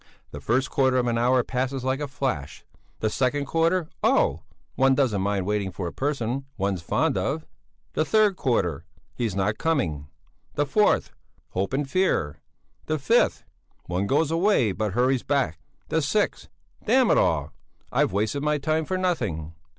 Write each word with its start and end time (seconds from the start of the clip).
The 0.31 0.41
first 0.41 0.71
quarter 0.71 0.97
of 0.97 1.05
an 1.05 1.19
hour 1.19 1.43
passes 1.43 1.83
like 1.83 1.99
a 1.99 2.07
flash! 2.07 2.65
The 3.01 3.09
second 3.11 3.45
quarter 3.45 3.87
oh! 4.01 4.41
one 4.73 4.95
doesn't 4.95 5.21
mind 5.21 5.45
waiting 5.45 5.71
for 5.71 5.85
a 5.85 5.93
person 5.93 6.45
one's 6.57 6.81
fond 6.81 7.19
of; 7.19 7.45
the 7.93 8.03
third 8.03 8.35
quarter: 8.35 8.83
he's 9.13 9.35
not 9.35 9.59
coming; 9.59 10.07
the 10.55 10.65
fourth: 10.65 11.11
hope 11.49 11.71
and 11.71 11.87
fear; 11.87 12.41
the 12.87 12.97
fifth: 12.97 13.43
one 13.85 14.07
goes 14.07 14.31
away 14.31 14.71
but 14.71 14.93
hurries 14.93 15.21
back; 15.21 15.59
the 15.89 16.01
sixth: 16.01 16.47
Damn 16.83 17.11
it 17.11 17.19
all! 17.19 17.53
I've 17.91 18.11
wasted 18.11 18.41
my 18.41 18.57
time 18.57 18.85
for 18.85 18.97
nothing! 18.97 19.53